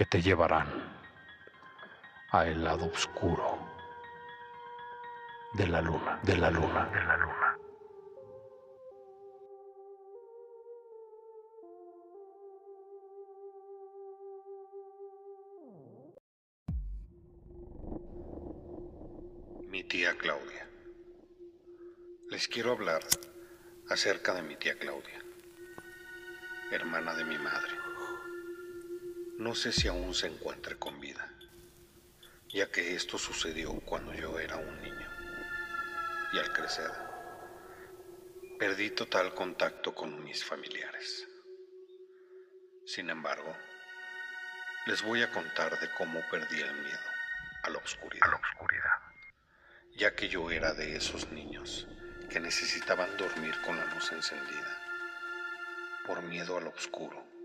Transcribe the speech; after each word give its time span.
que 0.00 0.06
te 0.06 0.22
llevarán 0.22 0.66
a 2.30 2.46
el 2.46 2.64
lado 2.64 2.86
oscuro 2.86 3.58
de 5.52 5.66
la 5.66 5.82
luna, 5.82 6.18
de 6.22 6.38
la 6.38 6.50
luna, 6.50 6.86
de 6.86 7.04
la 7.04 7.16
luna. 7.18 7.58
Mi 19.68 19.84
tía 19.84 20.16
Claudia. 20.16 20.66
Les 22.30 22.48
quiero 22.48 22.72
hablar 22.72 23.02
acerca 23.90 24.32
de 24.32 24.40
mi 24.40 24.56
tía 24.56 24.78
Claudia, 24.78 25.22
hermana 26.70 27.14
de 27.14 27.24
mi 27.24 27.36
madre. 27.36 27.80
No 29.40 29.54
sé 29.54 29.72
si 29.72 29.88
aún 29.88 30.14
se 30.14 30.26
encuentre 30.26 30.76
con 30.76 31.00
vida, 31.00 31.26
ya 32.50 32.70
que 32.70 32.94
esto 32.94 33.16
sucedió 33.16 33.72
cuando 33.86 34.12
yo 34.12 34.38
era 34.38 34.56
un 34.56 34.82
niño. 34.82 35.10
Y 36.34 36.38
al 36.38 36.52
crecer, 36.52 36.90
perdí 38.58 38.90
total 38.90 39.34
contacto 39.34 39.94
con 39.94 40.22
mis 40.22 40.44
familiares. 40.44 41.26
Sin 42.84 43.08
embargo, 43.08 43.56
les 44.84 45.02
voy 45.02 45.22
a 45.22 45.30
contar 45.30 45.80
de 45.80 45.88
cómo 45.96 46.20
perdí 46.30 46.60
el 46.60 46.74
miedo 46.74 47.10
a 47.62 47.70
la 47.70 47.78
oscuridad. 47.78 48.28
A 48.28 48.32
la 48.32 48.36
oscuridad. 48.36 48.98
Ya 49.96 50.14
que 50.14 50.28
yo 50.28 50.50
era 50.50 50.74
de 50.74 50.96
esos 50.96 51.32
niños 51.32 51.88
que 52.28 52.40
necesitaban 52.40 53.16
dormir 53.16 53.54
con 53.64 53.78
la 53.78 53.86
luz 53.86 54.12
encendida, 54.12 54.78
por 56.06 56.20
miedo 56.24 56.58
a 56.58 56.60
lo 56.60 56.68
oscuro 56.68 57.39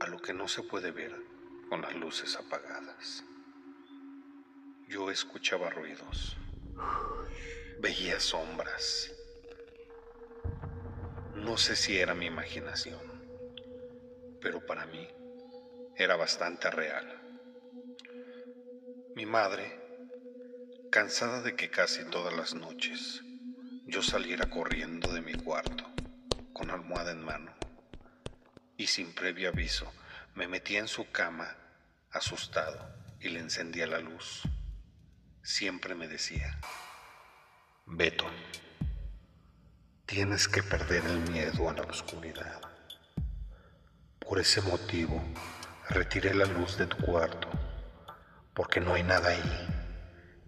a 0.00 0.06
lo 0.06 0.18
que 0.18 0.32
no 0.32 0.48
se 0.48 0.62
puede 0.62 0.92
ver 0.92 1.14
con 1.68 1.82
las 1.82 1.94
luces 1.94 2.34
apagadas. 2.36 3.22
Yo 4.88 5.10
escuchaba 5.10 5.68
ruidos, 5.68 6.38
veía 7.80 8.18
sombras. 8.18 9.12
No 11.34 11.58
sé 11.58 11.76
si 11.76 11.98
era 11.98 12.14
mi 12.14 12.26
imaginación, 12.26 12.98
pero 14.40 14.64
para 14.64 14.86
mí 14.86 15.06
era 15.96 16.16
bastante 16.16 16.70
real. 16.70 17.06
Mi 19.14 19.26
madre, 19.26 19.78
cansada 20.90 21.42
de 21.42 21.54
que 21.56 21.68
casi 21.68 22.04
todas 22.06 22.32
las 22.32 22.54
noches 22.54 23.20
yo 23.84 24.02
saliera 24.02 24.48
corriendo 24.48 25.12
de 25.12 25.20
mi 25.20 25.34
cuarto 25.34 25.84
con 26.54 26.70
almohada 26.70 27.12
en 27.12 27.22
mano, 27.22 27.52
y 28.80 28.86
sin 28.86 29.12
previo 29.12 29.50
aviso 29.50 29.92
me 30.34 30.48
metía 30.48 30.78
en 30.78 30.88
su 30.88 31.10
cama, 31.10 31.54
asustado, 32.12 32.88
y 33.20 33.28
le 33.28 33.38
encendía 33.38 33.86
la 33.86 33.98
luz. 33.98 34.40
Siempre 35.42 35.94
me 35.94 36.08
decía, 36.08 36.58
Beto, 37.84 38.24
tienes 40.06 40.48
que 40.48 40.62
perder 40.62 41.04
el 41.04 41.30
miedo 41.30 41.68
a 41.68 41.74
la 41.74 41.82
oscuridad. 41.82 42.58
Por 44.18 44.38
ese 44.38 44.62
motivo, 44.62 45.22
retiré 45.90 46.32
la 46.32 46.46
luz 46.46 46.78
de 46.78 46.86
tu 46.86 46.96
cuarto, 47.04 47.50
porque 48.54 48.80
no 48.80 48.94
hay 48.94 49.02
nada 49.02 49.28
ahí. 49.28 49.68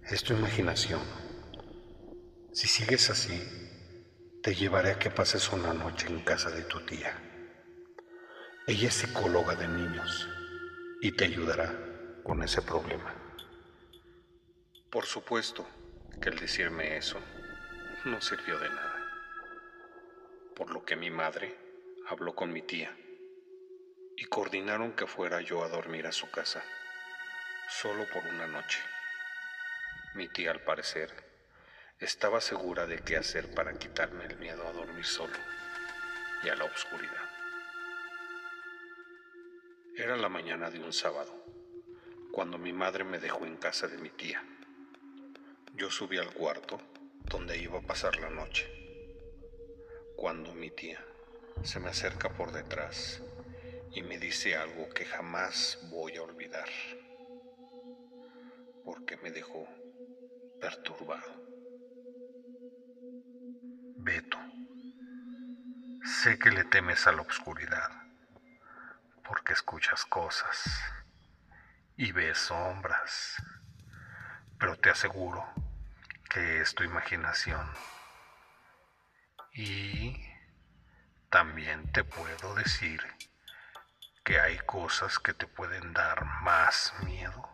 Es 0.05 0.25
tu 0.25 0.33
imaginación. 0.33 1.03
Si 2.55 2.67
sigues 2.67 3.11
así, 3.11 3.43
te 4.43 4.55
llevaré 4.55 4.93
a 4.93 4.99
que 4.99 5.11
pases 5.11 5.53
una 5.53 5.75
noche 5.75 6.07
en 6.07 6.21
casa 6.25 6.49
de 6.49 6.63
tu 6.63 6.81
tía. 6.87 7.29
Ella 8.73 8.89
es 8.89 8.95
psicóloga 8.95 9.55
de 9.55 9.69
niños 9.69 10.27
y 11.03 11.13
te 11.13 11.27
ayudará 11.27 11.79
con 12.25 12.43
ese 12.43 12.63
problema. 12.63 13.15
Por 14.91 15.05
supuesto 15.05 15.69
que 16.23 16.31
el 16.31 16.39
decirme 16.39 16.97
eso 16.97 17.21
no 18.07 18.19
sirvió 18.23 18.59
de 18.59 18.71
nada, 18.71 19.11
por 20.57 20.71
lo 20.71 20.87
que 20.87 20.97
mi 20.97 21.11
madre 21.11 21.55
habló 22.09 22.35
con 22.35 22.51
mi 22.51 22.63
tía 22.63 22.97
y 24.17 24.25
coordinaron 24.25 24.93
que 24.93 25.07
fuera 25.07 25.43
yo 25.43 25.63
a 25.63 25.69
dormir 25.69 26.07
a 26.07 26.13
su 26.13 26.31
casa, 26.31 26.65
solo 27.69 28.07
por 28.11 28.25
una 28.25 28.47
noche. 28.47 28.81
Mi 30.15 30.29
tía 30.29 30.51
al 30.51 30.63
parecer 30.63 31.11
estaba 31.99 32.41
segura 32.41 32.87
de 32.87 33.01
qué 33.01 33.19
hacer 33.19 33.55
para 33.55 33.79
quitarme 33.79 34.25
el 34.25 34.39
miedo 34.39 34.67
a 34.67 34.73
dormir 34.73 35.05
solo 35.05 35.37
y 36.43 36.49
a 36.49 36.57
la 36.57 36.65
oscuridad. 36.65 37.32
Era 39.95 40.17
la 40.17 40.31
mañana 40.31 40.71
de 40.71 40.83
un 40.83 40.91
sábado, 40.91 41.31
cuando 42.33 42.57
mi 42.57 42.73
madre 42.73 43.05
me 43.05 43.19
dejó 43.19 43.45
en 43.45 43.59
casa 43.59 43.89
de 43.89 43.99
mi 43.99 44.09
tía. 44.09 44.43
Yo 45.75 45.91
subí 45.91 46.17
al 46.17 46.33
cuarto 46.33 46.81
donde 47.25 47.59
iba 47.59 47.79
a 47.79 47.83
pasar 47.83 48.17
la 48.17 48.31
noche, 48.31 48.67
cuando 50.17 50.55
mi 50.55 50.71
tía 50.71 51.05
se 51.63 51.79
me 51.79 51.91
acerca 51.91 52.31
por 52.31 52.53
detrás 52.53 53.23
y 53.93 54.03
me 54.03 54.19
dice 54.19 54.57
algo 54.57 54.89
que 54.89 55.05
jamás 55.05 55.79
voy 55.91 56.17
a 56.17 56.23
olvidar, 56.23 56.71
porque 58.87 59.19
me 59.19 59.31
dejó 59.31 59.69
perturbado. 60.59 61.35
Beto, 63.99 64.39
sé 66.03 66.39
que 66.39 66.51
le 66.51 66.65
temes 66.65 67.07
a 67.07 67.13
la 67.13 67.21
oscuridad 67.21 68.02
escuchas 69.53 70.05
cosas 70.07 70.65
y 71.97 72.11
ves 72.13 72.39
sombras, 72.39 73.37
pero 74.59 74.77
te 74.79 74.91
aseguro 74.91 75.47
que 76.29 76.61
es 76.61 76.75
tu 76.75 76.83
imaginación. 76.83 77.71
Y 79.53 80.27
también 81.29 81.93
te 81.93 82.03
puedo 82.05 82.55
decir 82.55 83.03
que 84.25 84.41
hay 84.41 84.59
cosas 84.61 85.19
que 85.19 85.35
te 85.35 85.47
pueden 85.47 85.93
dar 85.93 86.25
más 86.43 86.95
miedo 87.05 87.51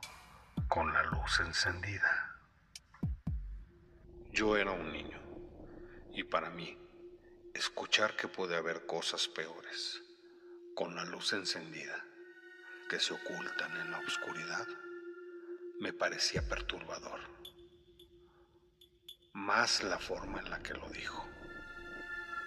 con 0.69 0.93
la 0.93 1.03
luz 1.03 1.41
encendida. 1.41 2.37
Yo 4.31 4.57
era 4.57 4.71
un 4.71 4.93
niño 4.93 5.21
y 6.13 6.23
para 6.23 6.51
mí 6.51 6.79
escuchar 7.55 8.15
que 8.15 8.29
puede 8.29 8.57
haber 8.57 8.87
cosas 8.87 9.27
peores 9.27 10.08
con 10.79 10.95
la 10.95 11.05
luz 11.05 11.33
encendida, 11.33 12.05
que 12.89 13.01
se 13.01 13.13
ocultan 13.13 13.77
en 13.81 13.91
la 13.91 13.99
oscuridad, 13.99 14.65
me 15.81 15.93
parecía 15.93 16.49
perturbador. 16.49 17.19
Más 19.33 19.83
la 19.83 19.99
forma 19.99 20.39
en 20.39 20.51
la 20.51 20.63
que 20.63 20.75
lo 20.75 20.89
dijo. 20.91 21.29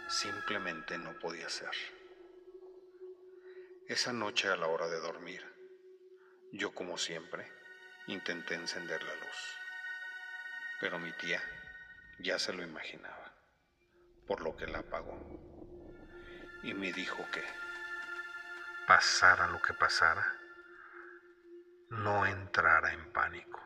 Simplemente 0.07 0.97
no 0.97 1.11
podía 1.19 1.49
ser. 1.49 1.75
Esa 3.89 4.13
noche 4.13 4.47
a 4.47 4.55
la 4.55 4.67
hora 4.67 4.87
de 4.87 5.01
dormir, 5.01 5.45
yo 6.53 6.73
como 6.73 6.97
siempre 6.97 7.51
intenté 8.07 8.53
encender 8.53 9.03
la 9.03 9.16
luz, 9.16 9.57
pero 10.79 10.99
mi 10.99 11.11
tía 11.17 11.43
ya 12.19 12.39
se 12.39 12.53
lo 12.53 12.63
imaginaba, 12.63 13.35
por 14.25 14.39
lo 14.39 14.55
que 14.55 14.67
la 14.67 14.79
apagó 14.79 15.19
y 16.63 16.73
me 16.73 16.93
dijo 16.93 17.25
que 17.34 17.43
pasara 18.87 19.47
lo 19.47 19.61
que 19.61 19.73
pasara, 19.73 20.35
no 21.89 22.25
entrara 22.25 22.93
en 22.93 23.11
pánico 23.11 23.59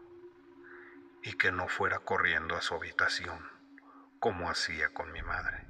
y 1.24 1.38
que 1.38 1.52
no 1.52 1.68
fuera 1.68 2.00
corriendo 2.00 2.56
a 2.56 2.62
su 2.62 2.76
habitación 2.76 3.50
como 4.20 4.50
hacía 4.50 4.90
con 4.94 5.12
mi 5.12 5.22
madre. 5.22 5.68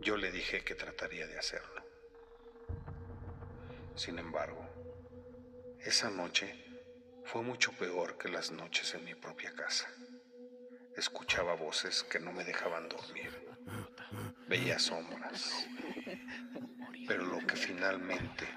Yo 0.00 0.16
le 0.16 0.30
dije 0.30 0.64
que 0.64 0.74
trataría 0.74 1.26
de 1.26 1.38
hacerlo. 1.38 1.84
Sin 3.94 4.18
embargo, 4.18 4.68
esa 5.80 6.10
noche 6.10 6.64
fue 7.24 7.42
mucho 7.42 7.72
peor 7.72 8.18
que 8.18 8.28
las 8.28 8.50
noches 8.50 8.94
en 8.94 9.04
mi 9.04 9.14
propia 9.14 9.54
casa. 9.54 9.88
Escuchaba 10.96 11.54
voces 11.54 12.02
que 12.04 12.18
no 12.18 12.32
me 12.32 12.44
dejaban 12.44 12.88
dormir. 12.88 13.30
Veía 14.48 14.78
sombras 14.78 15.66
finalmente 17.84 18.48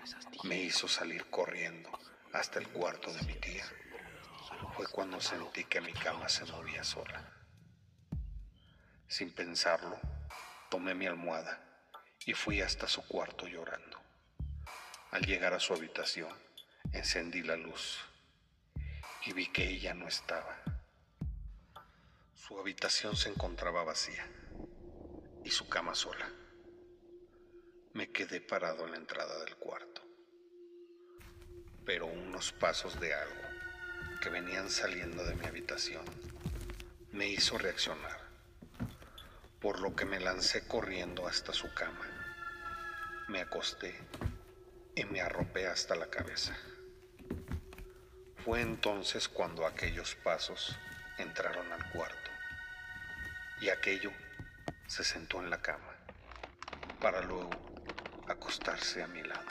me 0.46 0.58
hizo 0.58 0.88
salir 0.88 1.30
corriendo 1.30 1.92
hasta 2.32 2.60
el 2.60 2.70
cuarto 2.70 3.12
de 3.12 3.24
mi 3.24 3.34
tía. 3.34 3.66
Fue 4.74 4.88
cuando 4.88 5.20
sentí 5.20 5.66
que 5.66 5.82
mi 5.82 5.92
cama 5.92 6.30
se 6.30 6.46
movía 6.46 6.82
sola. 6.86 7.30
Sin 9.10 9.34
pensarlo, 9.34 10.00
tomé 10.70 10.96
mi 10.96 11.08
almohada 11.08 11.62
y 12.26 12.36
fui 12.36 12.62
hasta 12.62 12.88
su 12.88 13.06
cuarto 13.06 13.48
llorando. 13.48 14.00
Al 15.12 15.26
llegar 15.26 15.54
a 15.54 15.60
su 15.60 15.74
habitación, 15.74 16.34
encendí 16.94 17.44
la 17.44 17.58
luz 17.58 18.00
y 19.26 19.34
vi 19.34 19.48
que 19.48 19.68
ella 19.68 19.94
no 19.94 20.08
estaba. 20.08 20.58
Su 22.34 22.58
habitación 22.58 23.18
se 23.18 23.28
encontraba 23.28 23.84
vacía 23.84 24.26
y 25.44 25.50
su 25.50 25.68
cama 25.68 25.96
sola. 25.96 26.32
Me 27.98 28.12
quedé 28.12 28.42
parado 28.42 28.86
en 28.86 28.92
la 28.92 28.98
entrada 28.98 29.44
del 29.44 29.56
cuarto, 29.56 30.04
pero 31.84 32.06
unos 32.06 32.52
pasos 32.52 33.00
de 33.00 33.12
algo 33.12 33.42
que 34.22 34.30
venían 34.30 34.70
saliendo 34.70 35.26
de 35.26 35.34
mi 35.34 35.48
habitación 35.48 36.06
me 37.12 37.28
hizo 37.28 37.58
reaccionar, 37.58 38.20
por 39.60 39.80
lo 39.80 39.96
que 39.96 40.06
me 40.06 40.20
lancé 40.20 40.68
corriendo 40.68 41.28
hasta 41.28 41.54
su 41.54 41.74
cama. 41.74 42.06
Me 43.30 43.42
acosté 43.42 44.00
y 44.94 45.04
me 45.06 45.22
arropé 45.22 45.66
hasta 45.66 45.96
la 45.96 46.12
cabeza. 46.12 46.56
Fue 48.46 48.62
entonces 48.62 49.28
cuando 49.28 49.66
aquellos 49.66 50.14
pasos 50.14 50.78
entraron 51.18 51.72
al 51.72 51.90
cuarto 51.90 52.30
y 53.60 53.70
aquello 53.70 54.12
se 54.86 55.04
sentó 55.04 55.42
en 55.42 55.50
la 55.50 55.64
cama 55.64 55.96
para 57.02 57.22
luego 57.22 57.67
acostarse 58.28 59.02
a 59.02 59.08
mi 59.08 59.24
lado. 59.24 59.48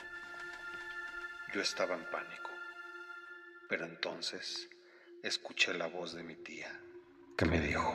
Yo 1.55 1.62
estaba 1.62 1.94
en 1.94 2.05
pánico, 2.11 2.50
pero 3.69 3.87
entonces 3.87 4.69
escuché 5.23 5.73
la 5.75 5.87
voz 5.87 6.14
de 6.14 6.23
mi 6.23 6.37
tía 6.37 6.70
que 7.37 7.46
me 7.46 7.61
dijo, 7.61 7.94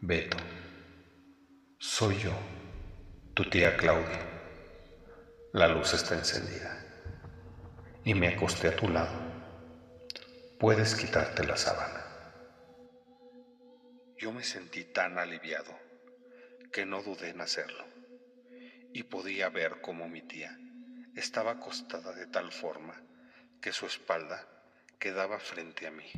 Beto, 0.00 0.38
soy 1.78 2.18
yo, 2.18 2.32
tu 3.34 3.48
tía 3.48 3.76
Claudia. 3.76 4.20
La 5.52 5.68
luz 5.68 5.94
está 5.94 6.14
encendida 6.14 6.84
y 8.04 8.14
me 8.14 8.28
acosté 8.28 8.68
a 8.68 8.76
tu 8.76 8.88
lado. 8.88 9.18
Puedes 10.58 10.94
quitarte 10.94 11.44
la 11.44 11.56
sábana. 11.56 12.06
Yo 14.16 14.32
me 14.32 14.44
sentí 14.44 14.84
tan 14.84 15.18
aliviado 15.18 15.76
que 16.72 16.86
no 16.86 17.02
dudé 17.02 17.30
en 17.30 17.40
hacerlo 17.40 17.89
y 18.92 19.04
podía 19.04 19.48
ver 19.48 19.80
cómo 19.80 20.08
mi 20.08 20.22
tía 20.22 20.56
estaba 21.14 21.52
acostada 21.52 22.12
de 22.12 22.26
tal 22.26 22.52
forma 22.52 23.00
que 23.60 23.72
su 23.72 23.86
espalda 23.86 24.46
quedaba 24.98 25.38
frente 25.38 25.86
a 25.86 25.90
mí. 25.90 26.10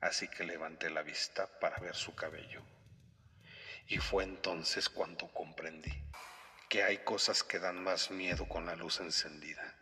Así 0.00 0.28
que 0.28 0.44
levanté 0.44 0.90
la 0.90 1.02
vista 1.02 1.46
para 1.60 1.78
ver 1.78 1.94
su 1.94 2.14
cabello. 2.14 2.62
Y 3.86 3.98
fue 3.98 4.24
entonces 4.24 4.88
cuando 4.88 5.28
comprendí 5.28 5.92
que 6.68 6.82
hay 6.82 6.98
cosas 6.98 7.42
que 7.42 7.58
dan 7.58 7.82
más 7.82 8.10
miedo 8.10 8.48
con 8.48 8.64
la 8.66 8.76
luz 8.76 9.00
encendida. 9.00 9.74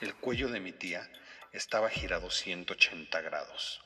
El 0.00 0.14
cuello 0.14 0.48
de 0.48 0.60
mi 0.60 0.72
tía 0.72 1.10
estaba 1.52 1.90
girado 1.90 2.30
180 2.30 3.20
grados, 3.20 3.82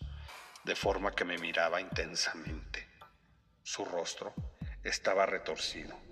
de 0.64 0.76
forma 0.76 1.14
que 1.14 1.24
me 1.24 1.38
miraba 1.38 1.80
intensamente. 1.80 2.86
Su 3.62 3.84
rostro 3.84 4.34
estaba 4.84 5.24
retorcido. 5.24 6.11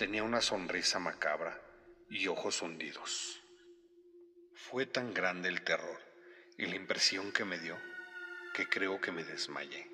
Tenía 0.00 0.22
una 0.22 0.40
sonrisa 0.40 0.98
macabra 0.98 1.60
y 2.08 2.26
ojos 2.26 2.62
hundidos. 2.62 3.42
Fue 4.54 4.86
tan 4.86 5.12
grande 5.12 5.50
el 5.50 5.60
terror 5.60 6.00
y 6.56 6.64
la 6.64 6.76
impresión 6.76 7.32
que 7.32 7.44
me 7.44 7.58
dio 7.58 7.76
que 8.54 8.66
creo 8.66 8.98
que 9.02 9.12
me 9.12 9.24
desmayé. 9.24 9.90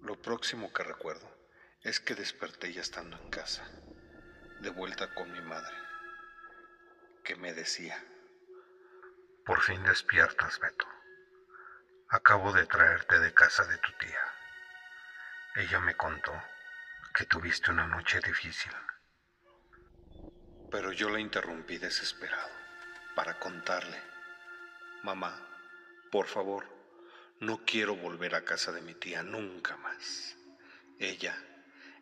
Lo 0.00 0.20
próximo 0.20 0.72
que 0.72 0.82
recuerdo 0.82 1.32
es 1.84 2.00
que 2.00 2.16
desperté 2.16 2.72
ya 2.72 2.80
estando 2.80 3.16
en 3.16 3.30
casa, 3.30 3.64
de 4.60 4.70
vuelta 4.70 5.14
con 5.14 5.30
mi 5.30 5.40
madre, 5.40 5.76
que 7.22 7.36
me 7.36 7.54
decía, 7.54 8.04
por 9.46 9.60
fin 9.60 9.84
despiertas, 9.84 10.58
Beto. 10.58 10.88
Acabo 12.08 12.52
de 12.52 12.66
traerte 12.66 13.20
de 13.20 13.32
casa 13.32 13.64
de 13.66 13.78
tu 13.78 13.92
tía. 14.00 14.34
Ella 15.54 15.78
me 15.78 15.94
contó 15.94 16.32
que 17.18 17.26
tuviste 17.26 17.72
una 17.72 17.84
noche 17.84 18.20
difícil. 18.20 18.70
Pero 20.70 20.92
yo 20.92 21.10
la 21.10 21.18
interrumpí 21.18 21.76
desesperado 21.76 22.52
para 23.16 23.40
contarle, 23.40 24.00
mamá, 25.02 25.36
por 26.12 26.28
favor, 26.28 26.64
no 27.40 27.64
quiero 27.64 27.96
volver 27.96 28.36
a 28.36 28.44
casa 28.44 28.70
de 28.70 28.82
mi 28.82 28.94
tía 28.94 29.24
nunca 29.24 29.76
más. 29.78 30.36
Ella, 31.00 31.36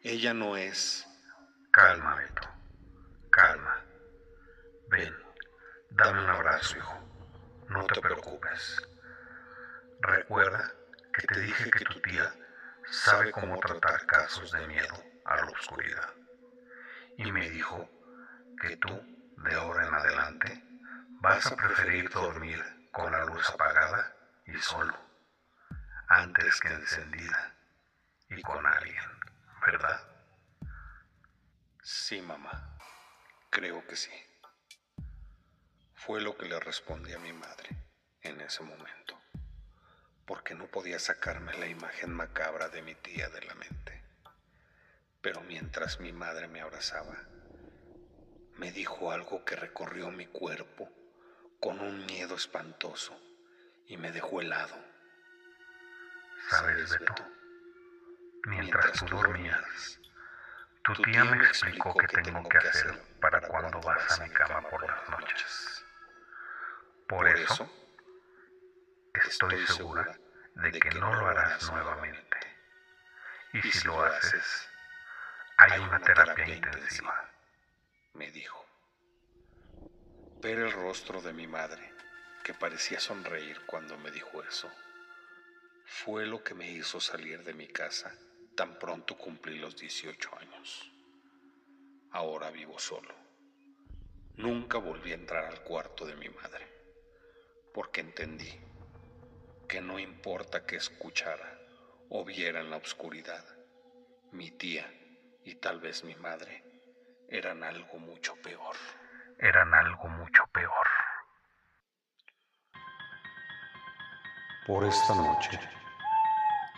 ella 0.02 0.34
no 0.34 0.58
es... 0.58 1.06
Calma, 1.70 2.16
Beto, 2.16 2.50
calma. 3.30 3.82
Ven, 4.90 5.16
dame 5.92 6.24
un 6.24 6.28
abrazo, 6.28 6.76
hijo. 6.76 7.64
No 7.70 7.86
te 7.86 8.02
preocupes. 8.02 8.86
Recuerda 9.98 10.74
que 11.14 11.26
te 11.26 11.40
dije 11.40 11.70
que 11.70 11.84
tu 11.86 12.00
tía 12.02 12.34
sabe 12.90 13.30
cómo 13.30 13.58
tratar 13.58 14.06
casos 14.06 14.52
de 14.52 14.66
miedo 14.66 14.94
a 15.24 15.36
la 15.36 15.46
oscuridad. 15.46 16.14
Y 17.16 17.30
me 17.32 17.48
dijo 17.50 17.88
que 18.60 18.76
tú, 18.76 18.88
de 19.36 19.54
ahora 19.54 19.86
en 19.86 19.94
adelante, 19.94 20.64
vas 21.20 21.46
a 21.46 21.56
preferir 21.56 22.08
dormir 22.10 22.62
con 22.92 23.10
la 23.12 23.24
luz 23.24 23.48
apagada 23.50 24.14
y 24.46 24.56
solo, 24.58 24.96
antes 26.08 26.60
que 26.60 26.68
encendida 26.68 27.54
y 28.28 28.40
con 28.42 28.64
alguien, 28.66 29.20
¿verdad? 29.64 30.00
Sí, 31.82 32.20
mamá, 32.20 32.78
creo 33.50 33.86
que 33.86 33.96
sí. 33.96 34.12
Fue 35.94 36.20
lo 36.20 36.36
que 36.36 36.46
le 36.46 36.60
respondí 36.60 37.12
a 37.12 37.18
mi 37.18 37.32
madre 37.32 37.68
en 38.22 38.40
ese 38.40 38.62
momento 38.62 39.25
porque 40.26 40.54
no 40.54 40.66
podía 40.66 40.98
sacarme 40.98 41.54
la 41.54 41.66
imagen 41.66 42.12
macabra 42.12 42.68
de 42.68 42.82
mi 42.82 42.94
tía 42.96 43.28
de 43.28 43.42
la 43.42 43.54
mente. 43.54 44.02
Pero 45.22 45.40
mientras 45.42 46.00
mi 46.00 46.12
madre 46.12 46.48
me 46.48 46.60
abrazaba, 46.60 47.16
me 48.56 48.72
dijo 48.72 49.12
algo 49.12 49.44
que 49.44 49.56
recorrió 49.56 50.10
mi 50.10 50.26
cuerpo 50.26 50.90
con 51.60 51.80
un 51.80 52.04
miedo 52.06 52.34
espantoso 52.34 53.18
y 53.86 53.96
me 53.96 54.12
dejó 54.12 54.40
helado. 54.40 54.76
¿Sabes, 56.50 56.90
Beto? 56.90 57.14
Mientras 58.46 58.92
tú 58.92 59.16
dormías, 59.16 60.00
tu 60.82 60.94
tía 61.02 61.24
me 61.24 61.44
explicó 61.44 61.94
qué 61.94 62.06
tengo 62.22 62.48
que 62.48 62.58
hacer 62.58 63.00
para 63.20 63.40
cuando 63.40 63.80
vas 63.80 64.20
a 64.20 64.24
mi 64.24 64.30
cama 64.30 64.68
por 64.68 64.86
las 64.86 65.08
noches. 65.08 65.84
Por 67.08 67.28
eso, 67.28 67.68
estoy 69.28 69.66
segura 69.66 70.18
de 70.54 70.72
que 70.72 70.90
no 70.90 71.12
lo 71.14 71.26
harás 71.26 71.70
nuevamente. 71.70 72.36
Y 73.52 73.62
si 73.62 73.86
lo 73.86 74.02
haces, 74.02 74.68
hay 75.56 75.80
una 75.80 76.00
terapia 76.00 76.48
intensiva, 76.48 77.30
me 78.14 78.30
dijo. 78.30 78.64
Ver 80.40 80.58
el 80.58 80.72
rostro 80.72 81.22
de 81.22 81.32
mi 81.32 81.46
madre, 81.46 81.92
que 82.44 82.54
parecía 82.54 83.00
sonreír 83.00 83.60
cuando 83.66 83.96
me 83.98 84.10
dijo 84.10 84.42
eso, 84.42 84.70
fue 85.86 86.26
lo 86.26 86.42
que 86.42 86.54
me 86.54 86.70
hizo 86.70 87.00
salir 87.00 87.42
de 87.44 87.54
mi 87.54 87.68
casa 87.68 88.12
tan 88.56 88.78
pronto 88.78 89.16
cumplí 89.16 89.58
los 89.58 89.76
18 89.76 90.30
años. 90.38 90.90
Ahora 92.10 92.50
vivo 92.50 92.78
solo. 92.78 93.14
Nunca 94.36 94.78
volví 94.78 95.12
a 95.12 95.16
entrar 95.16 95.44
al 95.44 95.62
cuarto 95.62 96.06
de 96.06 96.16
mi 96.16 96.28
madre, 96.30 96.66
porque 97.72 98.00
entendí 98.00 98.65
que 99.66 99.80
no 99.80 99.98
importa 99.98 100.64
que 100.64 100.76
escuchara 100.76 101.58
o 102.08 102.24
viera 102.24 102.60
en 102.60 102.70
la 102.70 102.76
oscuridad, 102.76 103.44
mi 104.30 104.50
tía 104.50 104.88
y 105.44 105.56
tal 105.56 105.80
vez 105.80 106.04
mi 106.04 106.14
madre 106.14 106.64
eran 107.28 107.64
algo 107.64 107.98
mucho 107.98 108.36
peor. 108.42 108.76
Eran 109.38 109.74
algo 109.74 110.08
mucho 110.08 110.46
peor. 110.52 110.86
Por 114.66 114.84
esta 114.84 115.14
noche 115.14 115.58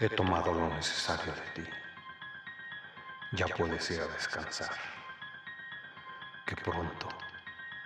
he 0.00 0.08
tomado 0.08 0.52
lo 0.52 0.68
necesario 0.68 1.32
de 1.32 1.62
ti. 1.62 1.70
Ya 3.32 3.46
puedes 3.48 3.90
ir 3.90 4.00
a 4.00 4.06
descansar, 4.06 4.74
que 6.46 6.56
pronto 6.56 7.08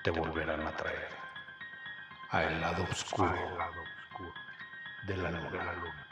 te 0.04 0.10
volverán 0.10 0.64
a 0.66 0.76
traer 0.76 1.08
a 2.30 2.44
el 2.44 2.60
lado 2.60 2.84
oscuro 2.84 3.58
de 5.02 5.16
la 5.16 5.30
luna. 5.30 6.11